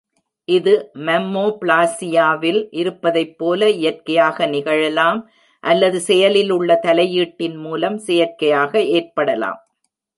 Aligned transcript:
இது 0.47 0.71
மம்மோபிளாஸியாவில் 1.07 2.59
இருப்பதைப்போல 2.81 3.69
இயற்கையாக 3.75 4.47
நிகழலாம் 4.47 5.21
அல்லது 5.63 5.99
செயலில் 6.01 6.51
உள்ள 6.51 6.79
தலையீட்டின்மூலம் 6.83 7.99
செயற்கையாக 8.07 8.73
ஏற்படலாம். 8.97 9.59